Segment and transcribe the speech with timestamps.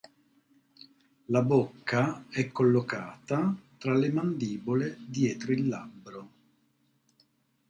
[1.27, 6.27] La bocca è collocata tra le mandibole dietro il labbro.